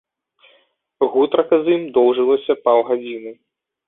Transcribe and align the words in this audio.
Гутарка 1.15 1.55
з 1.67 1.75
ім 1.75 1.83
доўжылася 1.97 2.53
паўгадзіны. 2.65 3.35